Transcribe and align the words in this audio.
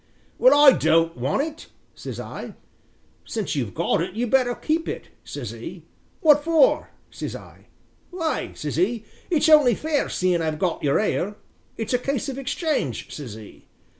'Well, 0.39 0.55
I 0.59 0.71
don't 0.71 1.15
want 1.15 1.43
it,' 1.43 1.67
says 1.93 2.19
I. 2.19 2.55
'Since 3.23 3.55
you've 3.55 3.75
got 3.75 4.01
it 4.01 4.15
you'd 4.15 4.31
better 4.31 4.55
keep 4.55 4.87
it,' 4.89 5.09
says 5.23 5.53
'e. 5.53 5.85
'Wot 6.21 6.43
for?' 6.43 6.89
says 7.11 7.35
I? 7.35 7.67
'Why,' 8.09 8.53
says 8.55 8.79
'e, 8.79 9.05
'it's 9.29 9.47
only 9.47 9.75
fair 9.75 10.09
seein' 10.09 10.41
I've 10.41 10.57
got 10.57 10.81
your 10.81 10.99
ale 10.99 11.35
it's 11.77 11.93
a 11.93 11.99
case 11.99 12.29
of 12.29 12.39
exchange,' 12.39 13.13
says 13.13 13.37
'e. 13.37 13.67